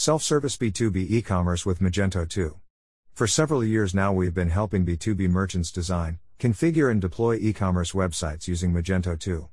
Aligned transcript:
Self 0.00 0.22
service 0.22 0.56
B2B 0.56 1.10
e 1.10 1.20
commerce 1.20 1.66
with 1.66 1.80
Magento 1.80 2.26
2. 2.26 2.56
For 3.12 3.26
several 3.26 3.62
years 3.62 3.94
now, 3.94 4.14
we've 4.14 4.32
been 4.32 4.48
helping 4.48 4.86
B2B 4.86 5.28
merchants 5.28 5.70
design, 5.70 6.18
configure, 6.38 6.90
and 6.90 7.02
deploy 7.02 7.36
e 7.38 7.52
commerce 7.52 7.92
websites 7.92 8.48
using 8.48 8.72
Magento 8.72 9.20
2. 9.20 9.50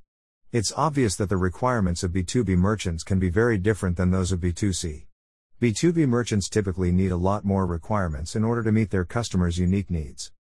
It's 0.54 0.72
obvious 0.78 1.18
that 1.18 1.28
the 1.28 1.36
requirements 1.36 2.02
of 2.02 2.14
B2B 2.14 2.56
merchants 2.56 3.04
can 3.04 3.20
be 3.20 3.30
very 3.30 3.58
different 3.58 3.98
than 3.98 4.12
those 4.12 4.32
of 4.32 4.40
B2C. 4.40 5.08
B2B 5.62 6.08
merchants 6.08 6.48
typically 6.48 6.94
need 6.94 7.12
a 7.12 7.18
lot 7.18 7.44
more 7.44 7.66
requirements 7.66 8.34
in 8.34 8.46
order 8.46 8.64
to 8.64 8.72
meet 8.72 8.90
their 8.90 9.04
customers' 9.04 9.58
unique 9.58 9.92
needs. 9.92 10.32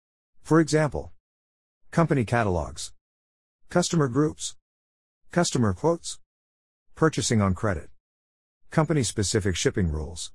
For 0.41 0.61
example, 0.61 1.15
company 1.91 2.25
catalogs, 2.25 2.93
customer 3.71 4.07
groups, 4.07 4.55
customer 5.33 5.75
quotes, 5.75 6.21
purchasing 6.95 7.43
on 7.43 7.55
credit, 7.55 7.91
company 8.71 9.03
specific 9.03 9.57
shipping 9.57 9.89
rules, 9.89 10.33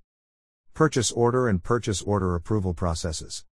purchase 0.74 1.12
order 1.12 1.48
and 1.48 1.64
purchase 1.64 2.02
order 2.02 2.36
approval 2.36 2.74
processes. 2.74 3.46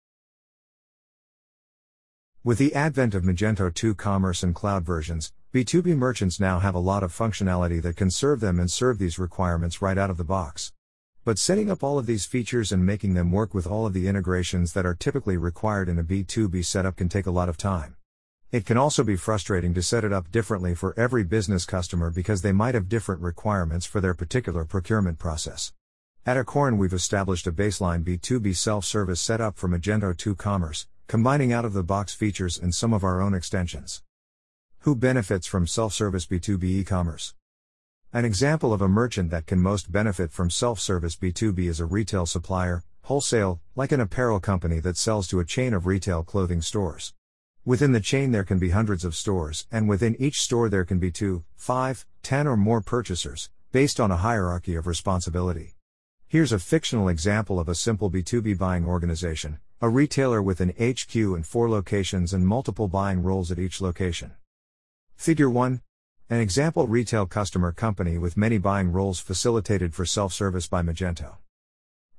With 2.44 2.58
the 2.58 2.74
advent 2.74 3.14
of 3.14 3.24
Magento 3.24 3.74
2 3.74 3.94
commerce 3.94 4.42
and 4.42 4.54
cloud 4.54 4.84
versions, 4.84 5.32
B2B 5.52 5.96
merchants 5.96 6.38
now 6.38 6.60
have 6.60 6.74
a 6.74 6.78
lot 6.78 7.02
of 7.02 7.12
functionality 7.12 7.82
that 7.82 7.96
can 7.96 8.10
serve 8.10 8.40
them 8.40 8.60
and 8.60 8.70
serve 8.70 8.98
these 8.98 9.18
requirements 9.18 9.82
right 9.82 9.98
out 9.98 10.10
of 10.10 10.16
the 10.16 10.24
box. 10.24 10.72
But 11.24 11.38
setting 11.38 11.70
up 11.70 11.82
all 11.82 11.98
of 11.98 12.06
these 12.06 12.24
features 12.24 12.70
and 12.70 12.86
making 12.86 13.14
them 13.14 13.32
work 13.32 13.52
with 13.52 13.66
all 13.66 13.86
of 13.86 13.94
the 13.94 14.06
integrations 14.06 14.74
that 14.74 14.86
are 14.86 14.94
typically 14.94 15.36
required 15.36 15.88
in 15.88 15.98
a 15.98 16.04
B2B 16.04 16.64
setup 16.64 16.96
can 16.96 17.08
take 17.08 17.26
a 17.26 17.32
lot 17.32 17.48
of 17.48 17.56
time. 17.56 17.96
It 18.52 18.64
can 18.64 18.76
also 18.76 19.02
be 19.02 19.16
frustrating 19.16 19.74
to 19.74 19.82
set 19.82 20.04
it 20.04 20.12
up 20.12 20.30
differently 20.30 20.72
for 20.72 20.94
every 20.96 21.24
business 21.24 21.64
customer 21.64 22.12
because 22.12 22.42
they 22.42 22.52
might 22.52 22.76
have 22.76 22.88
different 22.88 23.20
requirements 23.20 23.86
for 23.86 24.00
their 24.00 24.14
particular 24.14 24.64
procurement 24.64 25.18
process. 25.18 25.72
At 26.24 26.36
Acorn, 26.36 26.78
we've 26.78 26.92
established 26.92 27.48
a 27.48 27.52
baseline 27.52 28.04
B2B 28.04 28.54
self 28.54 28.84
service 28.84 29.20
setup 29.20 29.56
for 29.56 29.68
Magento 29.68 30.16
2 30.16 30.36
Commerce, 30.36 30.86
combining 31.08 31.52
out 31.52 31.64
of 31.64 31.72
the 31.72 31.82
box 31.82 32.14
features 32.14 32.56
and 32.56 32.72
some 32.72 32.92
of 32.92 33.02
our 33.02 33.20
own 33.20 33.34
extensions. 33.34 34.02
Who 34.80 34.94
benefits 34.94 35.48
from 35.48 35.66
self 35.66 35.92
service 35.92 36.24
B2B 36.24 36.62
e 36.62 36.84
commerce? 36.84 37.34
An 38.12 38.24
example 38.24 38.72
of 38.72 38.80
a 38.80 38.86
merchant 38.88 39.32
that 39.32 39.46
can 39.46 39.58
most 39.58 39.90
benefit 39.90 40.30
from 40.30 40.50
self 40.50 40.78
service 40.78 41.16
B2B 41.16 41.68
is 41.68 41.80
a 41.80 41.84
retail 41.84 42.26
supplier, 42.26 42.84
wholesale, 43.02 43.60
like 43.74 43.90
an 43.90 44.00
apparel 44.00 44.38
company 44.38 44.78
that 44.78 44.96
sells 44.96 45.26
to 45.28 45.40
a 45.40 45.44
chain 45.44 45.74
of 45.74 45.84
retail 45.84 46.22
clothing 46.22 46.62
stores. 46.62 47.12
Within 47.66 47.90
the 47.90 48.00
chain, 48.00 48.30
there 48.30 48.44
can 48.44 48.60
be 48.60 48.70
hundreds 48.70 49.04
of 49.04 49.16
stores, 49.16 49.66
and 49.72 49.88
within 49.88 50.14
each 50.20 50.40
store, 50.40 50.68
there 50.68 50.84
can 50.84 51.00
be 51.00 51.10
two, 51.10 51.42
five, 51.56 52.06
ten, 52.22 52.46
or 52.46 52.56
more 52.56 52.80
purchasers, 52.80 53.50
based 53.72 53.98
on 53.98 54.12
a 54.12 54.18
hierarchy 54.18 54.76
of 54.76 54.86
responsibility. 54.86 55.74
Here's 56.28 56.52
a 56.52 56.60
fictional 56.60 57.08
example 57.08 57.58
of 57.58 57.68
a 57.68 57.74
simple 57.74 58.08
B2B 58.08 58.56
buying 58.56 58.86
organization 58.86 59.58
a 59.80 59.88
retailer 59.88 60.40
with 60.40 60.60
an 60.60 60.74
HQ 60.80 61.12
and 61.16 61.44
four 61.44 61.68
locations 61.68 62.32
and 62.32 62.46
multiple 62.46 62.86
buying 62.86 63.24
roles 63.24 63.50
at 63.50 63.58
each 63.58 63.80
location. 63.80 64.30
Figure 65.16 65.50
1 65.50 65.80
an 66.30 66.40
example 66.40 66.86
retail 66.86 67.26
customer 67.26 67.72
company 67.72 68.16
with 68.16 68.36
many 68.36 68.58
buying 68.58 68.92
roles 68.92 69.18
facilitated 69.18 69.92
for 69.92 70.06
self 70.06 70.32
service 70.32 70.68
by 70.68 70.82
Magento. 70.82 71.38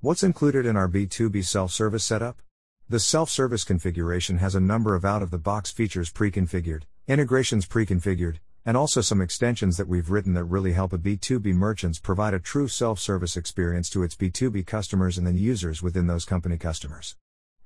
What's 0.01 0.23
included 0.23 0.65
in 0.65 0.75
our 0.75 0.89
B2B 0.89 1.45
self 1.45 1.71
service 1.71 2.03
setup? 2.03 2.41
The 2.89 3.01
self 3.01 3.29
service 3.29 3.65
configuration 3.65 4.37
has 4.37 4.55
a 4.55 4.61
number 4.61 4.95
of 4.95 5.03
out 5.03 5.21
of 5.21 5.29
the 5.29 5.37
box 5.37 5.69
features 5.69 6.09
pre 6.09 6.31
configured, 6.31 6.83
integrations 7.05 7.65
pre 7.65 7.85
configured, 7.85 8.37
and 8.65 8.77
also 8.77 9.01
some 9.01 9.19
extensions 9.19 9.75
that 9.75 9.89
we've 9.89 10.09
written 10.09 10.35
that 10.35 10.45
really 10.45 10.71
help 10.71 10.93
a 10.93 10.97
B2B 10.97 11.53
merchants 11.53 11.99
provide 11.99 12.33
a 12.33 12.39
true 12.39 12.69
self 12.69 12.97
service 12.97 13.35
experience 13.35 13.89
to 13.89 14.03
its 14.03 14.15
B2B 14.15 14.65
customers 14.65 15.17
and 15.17 15.27
then 15.27 15.37
users 15.37 15.83
within 15.83 16.07
those 16.07 16.23
company 16.23 16.55
customers. 16.55 17.17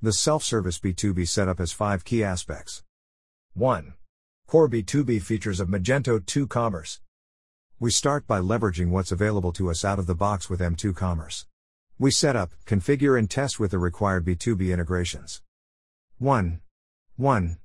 The 0.02 0.12
self 0.12 0.44
service 0.44 0.80
B2B 0.80 1.28
setup 1.28 1.60
has 1.60 1.72
five 1.72 2.04
key 2.04 2.24
aspects. 2.24 2.82
1. 3.54 3.94
Core 4.48 4.68
B2B 4.68 5.22
features 5.22 5.60
of 5.60 5.68
Magento 5.68 6.26
2 6.26 6.48
Commerce. 6.48 7.00
We 7.80 7.92
start 7.92 8.26
by 8.26 8.40
leveraging 8.40 8.90
what's 8.90 9.12
available 9.12 9.52
to 9.54 9.70
us 9.70 9.86
out 9.86 10.00
of 10.00 10.08
the 10.08 10.16
box 10.16 10.50
with 10.50 10.62
M2 10.62 10.96
Commerce. 10.96 11.46
We 12.02 12.10
set 12.10 12.36
up, 12.36 12.50
configure, 12.66 13.16
and 13.16 13.30
test 13.30 13.60
with 13.60 13.70
the 13.70 13.78
required 13.78 14.26
B2B 14.26 14.74
integrations. 14.74 15.44
1. 16.18 16.60
1. 17.16 17.58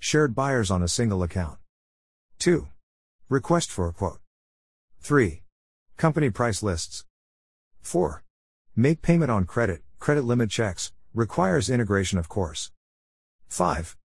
Shared 0.00 0.34
buyers 0.34 0.72
on 0.72 0.82
a 0.82 0.88
single 0.88 1.22
account. 1.22 1.60
2. 2.40 2.66
Request 3.28 3.70
for 3.70 3.86
a 3.86 3.92
quote. 3.92 4.18
3. 4.98 5.44
Company 5.96 6.30
price 6.30 6.64
lists. 6.64 7.04
4. 7.82 8.24
Make 8.74 9.02
payment 9.02 9.30
on 9.30 9.44
credit, 9.44 9.84
credit 10.00 10.24
limit 10.24 10.50
checks, 10.50 10.92
requires 11.14 11.70
integration 11.70 12.18
of 12.18 12.28
course. 12.28 12.72
5. 13.46 13.96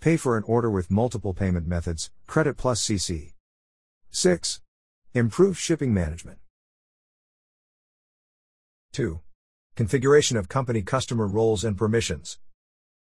Pay 0.00 0.16
for 0.16 0.36
an 0.36 0.42
order 0.48 0.68
with 0.68 0.90
multiple 0.90 1.32
payment 1.32 1.68
methods, 1.68 2.10
credit 2.26 2.56
plus 2.56 2.84
CC. 2.84 3.34
6. 4.10 4.60
Improve 5.14 5.56
shipping 5.56 5.94
management. 5.94 6.38
2. 8.94 9.20
Configuration 9.78 10.36
of 10.36 10.48
company 10.48 10.82
customer 10.82 11.28
roles 11.28 11.62
and 11.62 11.78
permissions. 11.78 12.40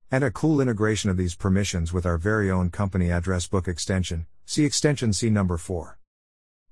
And 0.09 0.23
a 0.23 0.31
cool 0.31 0.61
integration 0.61 1.09
of 1.09 1.17
these 1.17 1.35
permissions 1.35 1.91
with 1.91 2.05
our 2.05 2.17
very 2.17 2.49
own 2.49 2.69
company 2.69 3.11
address 3.11 3.47
book 3.47 3.67
extension, 3.67 4.27
see 4.45 4.63
extension 4.63 5.11
C 5.11 5.29
number 5.29 5.57
4. 5.57 5.99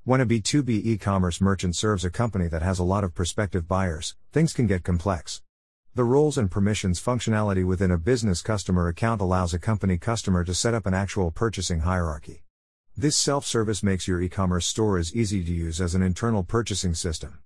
When 0.06 0.22
a 0.22 0.26
B2B 0.26 0.70
e 0.70 0.98
commerce 0.98 1.42
merchant 1.42 1.76
serves 1.76 2.06
a 2.06 2.10
company 2.10 2.48
that 2.48 2.62
has 2.62 2.80
a 2.80 2.86
lot 2.86 3.04
of 3.04 3.14
prospective 3.14 3.68
buyers, 3.68 4.16
things 4.32 4.54
can 4.54 4.66
get 4.66 4.86
complex. 4.86 5.42
The 5.94 6.06
roles 6.06 6.38
and 6.38 6.50
permissions 6.50 7.02
functionality 7.02 7.66
within 7.66 7.92
a 7.92 7.98
business 7.98 8.42
customer 8.42 8.88
account 8.88 9.20
allows 9.20 9.54
a 9.54 9.60
company 9.60 9.98
customer 9.98 10.46
to 10.46 10.54
set 10.54 10.74
up 10.74 10.86
an 10.86 10.94
actual 10.94 11.32
purchasing 11.32 11.82
hierarchy. 11.82 12.44
This 12.96 13.18
self 13.18 13.46
service 13.46 13.84
makes 13.84 14.08
your 14.08 14.22
e 14.22 14.30
commerce 14.30 14.66
store 14.66 14.98
as 14.98 15.14
easy 15.14 15.44
to 15.44 15.52
use 15.52 15.82
as 15.82 15.96
an 15.96 16.02
internal 16.02 16.46
purchasing 16.46 16.94
system. 16.94 17.40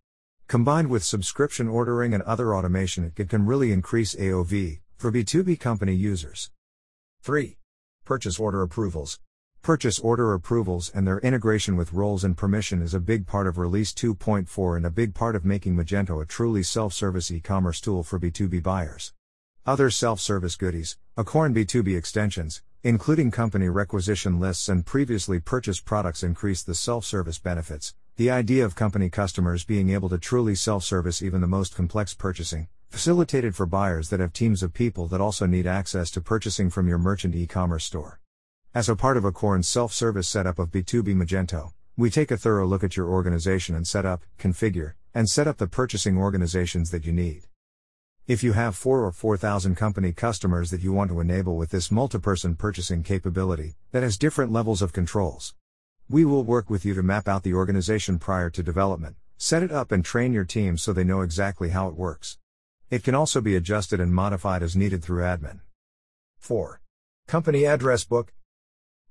Combined 0.47 0.91
with 0.91 1.03
subscription 1.03 1.67
ordering 1.67 2.13
and 2.13 2.21
other 2.21 2.53
automation, 2.53 3.11
it 3.17 3.29
can 3.29 3.47
really 3.47 3.71
increase 3.71 4.13
AOV 4.13 4.79
for 4.95 5.11
B2B 5.11 5.59
company 5.59 5.95
users. 5.95 6.51
3. 7.21 7.57
Purchase 8.05 8.39
order 8.39 8.61
approvals. 8.61 9.19
Purchase 9.63 9.97
order 9.97 10.35
approvals 10.35 10.91
and 10.93 11.07
their 11.07 11.17
integration 11.21 11.75
with 11.75 11.93
roles 11.93 12.23
and 12.23 12.37
permission 12.37 12.83
is 12.83 12.93
a 12.93 12.99
big 12.99 13.25
part 13.25 13.47
of 13.47 13.57
Release 13.57 13.91
2.4 13.91 14.77
and 14.77 14.85
a 14.85 14.91
big 14.91 15.15
part 15.15 15.35
of 15.35 15.45
making 15.45 15.75
Magento 15.75 16.21
a 16.21 16.27
truly 16.27 16.61
self 16.61 16.93
service 16.93 17.31
e 17.31 17.39
commerce 17.39 17.81
tool 17.81 18.03
for 18.03 18.19
B2B 18.19 18.61
buyers. 18.61 19.13
Other 19.65 19.89
self 19.89 20.19
service 20.19 20.55
goodies, 20.55 20.95
Acorn 21.17 21.55
B2B 21.55 21.97
extensions, 21.97 22.61
including 22.83 23.31
company 23.31 23.67
requisition 23.67 24.39
lists 24.39 24.69
and 24.69 24.85
previously 24.85 25.39
purchased 25.39 25.85
products, 25.85 26.21
increase 26.21 26.61
the 26.61 26.75
self 26.75 27.03
service 27.03 27.39
benefits. 27.39 27.95
The 28.17 28.31
idea 28.31 28.63
of 28.63 28.75
company 28.75 29.09
customers 29.09 29.65
being 29.65 29.89
able 29.89 30.07
to 30.07 30.17
truly 30.17 30.55
self 30.55 30.85
service 30.85 31.21
even 31.21 31.41
the 31.41 31.47
most 31.47 31.75
complex 31.75 32.13
purchasing, 32.13 32.69
facilitated 32.87 33.57
for 33.57 33.65
buyers 33.65 34.07
that 34.07 34.21
have 34.21 34.31
teams 34.31 34.63
of 34.63 34.73
people 34.73 35.09
that 35.09 35.19
also 35.19 35.45
need 35.45 35.67
access 35.67 36.09
to 36.11 36.21
purchasing 36.21 36.69
from 36.69 36.87
your 36.87 36.97
merchant 36.97 37.35
e 37.35 37.45
commerce 37.45 37.83
store. 37.83 38.21
As 38.73 38.87
a 38.87 38.95
part 38.95 39.17
of 39.17 39.25
Acorn's 39.25 39.67
self 39.67 39.91
service 39.91 40.29
setup 40.29 40.59
of 40.59 40.71
B2B 40.71 41.13
Magento, 41.13 41.73
we 41.97 42.09
take 42.09 42.31
a 42.31 42.37
thorough 42.37 42.65
look 42.65 42.85
at 42.85 42.95
your 42.95 43.09
organization 43.09 43.75
and 43.75 43.85
set 43.85 44.05
up, 44.05 44.23
configure, 44.39 44.93
and 45.13 45.29
set 45.29 45.45
up 45.45 45.57
the 45.57 45.67
purchasing 45.67 46.17
organizations 46.17 46.91
that 46.91 47.05
you 47.05 47.11
need. 47.11 47.43
If 48.27 48.43
you 48.43 48.53
have 48.53 48.77
4 48.77 49.03
or 49.03 49.11
4,000 49.11 49.75
company 49.75 50.13
customers 50.13 50.71
that 50.71 50.81
you 50.81 50.93
want 50.93 51.11
to 51.11 51.19
enable 51.19 51.57
with 51.57 51.71
this 51.71 51.91
multi-person 51.91 52.55
purchasing 52.55 53.03
capability 53.03 53.75
that 53.91 54.03
has 54.03 54.17
different 54.17 54.53
levels 54.53 54.81
of 54.81 54.93
controls, 54.93 55.53
we 56.09 56.23
will 56.23 56.43
work 56.43 56.69
with 56.69 56.85
you 56.85 56.93
to 56.93 57.01
map 57.01 57.27
out 57.27 57.43
the 57.43 57.53
organization 57.53 58.19
prior 58.19 58.49
to 58.49 58.61
development, 58.61 59.15
set 59.37 59.63
it 59.63 59.71
up 59.71 59.91
and 59.91 60.05
train 60.05 60.33
your 60.33 60.45
team 60.45 60.77
so 60.77 60.93
they 60.93 61.03
know 61.03 61.21
exactly 61.21 61.69
how 61.69 61.87
it 61.87 61.95
works. 61.95 62.37
It 62.89 63.03
can 63.03 63.15
also 63.15 63.41
be 63.41 63.55
adjusted 63.55 63.99
and 63.99 64.13
modified 64.13 64.61
as 64.61 64.75
needed 64.75 65.03
through 65.03 65.23
admin. 65.23 65.61
4. 66.37 66.79
Company 67.27 67.65
address 67.65 68.03
book, 68.03 68.33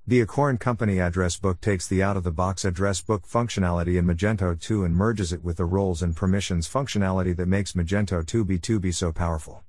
the 0.07 0.21
Acorn 0.21 0.59
Company 0.59 0.99
address 0.99 1.35
book 1.35 1.59
takes 1.59 1.87
the 1.87 2.03
out 2.03 2.15
of 2.15 2.23
the 2.23 2.31
box 2.31 2.63
address 2.63 3.01
book 3.01 3.27
functionality 3.27 3.97
in 3.97 4.05
Magento 4.05 4.53
2 4.59 4.83
and 4.83 4.95
merges 4.95 5.33
it 5.33 5.43
with 5.43 5.57
the 5.57 5.65
roles 5.65 6.03
and 6.03 6.15
permissions 6.15 6.69
functionality 6.69 7.35
that 7.35 7.47
makes 7.47 7.71
Magento 7.71 8.23
2 8.23 8.45
B2B 8.45 8.93
so 8.93 9.11
powerful. 9.11 9.63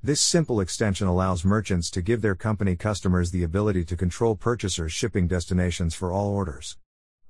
This 0.00 0.20
simple 0.20 0.60
extension 0.60 1.08
allows 1.08 1.44
merchants 1.44 1.90
to 1.90 2.00
give 2.00 2.22
their 2.22 2.36
company 2.36 2.76
customers 2.76 3.32
the 3.32 3.42
ability 3.42 3.84
to 3.86 3.96
control 3.96 4.36
purchasers' 4.36 4.92
shipping 4.92 5.26
destinations 5.26 5.92
for 5.92 6.12
all 6.12 6.28
orders. 6.28 6.78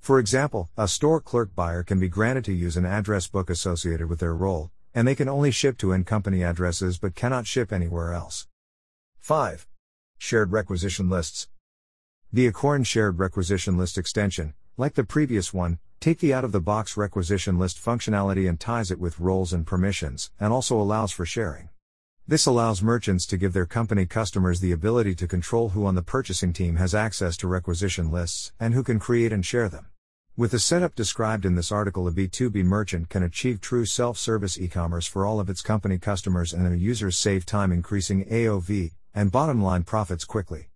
For 0.00 0.18
example, 0.18 0.68
a 0.76 0.86
store 0.86 1.18
clerk 1.18 1.54
buyer 1.54 1.82
can 1.82 1.98
be 1.98 2.10
granted 2.10 2.44
to 2.44 2.52
use 2.52 2.76
an 2.76 2.84
address 2.84 3.26
book 3.26 3.48
associated 3.48 4.10
with 4.10 4.20
their 4.20 4.34
role, 4.34 4.70
and 4.94 5.08
they 5.08 5.14
can 5.14 5.30
only 5.30 5.50
ship 5.50 5.78
to 5.78 5.92
in 5.92 6.04
company 6.04 6.42
addresses 6.42 6.98
but 6.98 7.14
cannot 7.14 7.46
ship 7.46 7.72
anywhere 7.72 8.12
else. 8.12 8.46
5. 9.18 9.66
Shared 10.18 10.52
requisition 10.52 11.08
lists. 11.08 11.48
The 12.30 12.48
Acorn 12.48 12.84
Shared 12.84 13.18
Requisition 13.18 13.78
List 13.78 13.96
extension, 13.96 14.52
like 14.76 14.92
the 14.92 15.04
previous 15.04 15.54
one, 15.54 15.78
take 16.00 16.18
the 16.18 16.34
out 16.34 16.44
of 16.44 16.52
the 16.52 16.60
box 16.60 16.98
requisition 16.98 17.58
list 17.58 17.82
functionality 17.82 18.46
and 18.46 18.60
ties 18.60 18.90
it 18.90 19.00
with 19.00 19.20
roles 19.20 19.54
and 19.54 19.66
permissions, 19.66 20.30
and 20.38 20.52
also 20.52 20.78
allows 20.78 21.12
for 21.12 21.24
sharing. 21.24 21.70
This 22.28 22.44
allows 22.44 22.82
merchants 22.82 23.24
to 23.28 23.38
give 23.38 23.54
their 23.54 23.64
company 23.64 24.04
customers 24.04 24.60
the 24.60 24.72
ability 24.72 25.14
to 25.14 25.26
control 25.26 25.70
who 25.70 25.86
on 25.86 25.94
the 25.94 26.02
purchasing 26.02 26.52
team 26.52 26.76
has 26.76 26.94
access 26.94 27.38
to 27.38 27.48
requisition 27.48 28.10
lists 28.10 28.52
and 28.60 28.74
who 28.74 28.82
can 28.82 28.98
create 28.98 29.32
and 29.32 29.46
share 29.46 29.70
them. 29.70 29.86
With 30.36 30.50
the 30.50 30.58
setup 30.58 30.94
described 30.94 31.46
in 31.46 31.54
this 31.54 31.72
article, 31.72 32.06
a 32.06 32.12
B2B 32.12 32.64
merchant 32.64 33.08
can 33.08 33.22
achieve 33.22 33.62
true 33.62 33.86
self 33.86 34.18
service 34.18 34.58
e 34.58 34.68
commerce 34.68 35.06
for 35.06 35.24
all 35.24 35.40
of 35.40 35.48
its 35.48 35.62
company 35.62 35.96
customers 35.96 36.52
and 36.52 36.66
their 36.66 36.74
users 36.74 37.16
save 37.16 37.46
time, 37.46 37.72
increasing 37.72 38.26
AOV 38.26 38.92
and 39.14 39.32
bottom 39.32 39.62
line 39.62 39.84
profits 39.84 40.26
quickly. 40.26 40.68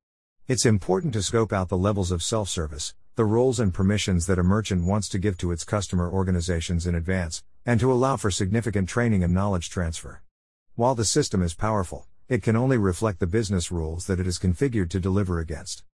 It's 0.48 0.64
important 0.64 1.12
to 1.12 1.22
scope 1.22 1.52
out 1.52 1.68
the 1.68 1.76
levels 1.76 2.10
of 2.10 2.22
self 2.22 2.48
service, 2.48 2.94
the 3.16 3.26
roles 3.26 3.60
and 3.60 3.74
permissions 3.74 4.24
that 4.26 4.38
a 4.38 4.42
merchant 4.42 4.84
wants 4.84 5.06
to 5.10 5.18
give 5.18 5.36
to 5.36 5.52
its 5.52 5.64
customer 5.64 6.10
organizations 6.10 6.86
in 6.86 6.94
advance, 6.94 7.44
and 7.66 7.78
to 7.78 7.92
allow 7.92 8.16
for 8.16 8.30
significant 8.30 8.88
training 8.88 9.22
and 9.22 9.34
knowledge 9.34 9.68
transfer. 9.68 10.22
While 10.74 10.94
the 10.94 11.04
system 11.04 11.42
is 11.42 11.52
powerful, 11.52 12.06
it 12.30 12.42
can 12.42 12.56
only 12.56 12.78
reflect 12.78 13.20
the 13.20 13.26
business 13.26 13.70
rules 13.70 14.06
that 14.06 14.18
it 14.18 14.26
is 14.26 14.38
configured 14.38 14.88
to 14.90 15.00
deliver 15.00 15.38
against. 15.38 15.84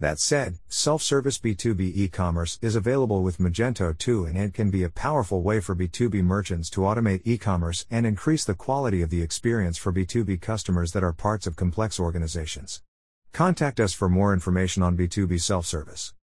That 0.00 0.18
said, 0.18 0.56
self-service 0.68 1.38
B2B 1.40 1.92
e-commerce 1.94 2.58
is 2.62 2.74
available 2.74 3.22
with 3.22 3.36
Magento 3.36 3.96
2 3.98 4.24
and 4.24 4.38
it 4.38 4.54
can 4.54 4.70
be 4.70 4.82
a 4.82 4.88
powerful 4.88 5.42
way 5.42 5.60
for 5.60 5.76
B2B 5.76 6.22
merchants 6.22 6.70
to 6.70 6.80
automate 6.80 7.20
e-commerce 7.26 7.84
and 7.90 8.06
increase 8.06 8.46
the 8.46 8.54
quality 8.54 9.02
of 9.02 9.10
the 9.10 9.20
experience 9.20 9.76
for 9.76 9.92
B2B 9.92 10.40
customers 10.40 10.92
that 10.92 11.04
are 11.04 11.12
parts 11.12 11.46
of 11.46 11.56
complex 11.56 12.00
organizations. 12.00 12.80
Contact 13.34 13.78
us 13.78 13.92
for 13.92 14.08
more 14.08 14.32
information 14.32 14.82
on 14.82 14.96
B2B 14.96 15.38
self-service. 15.38 16.14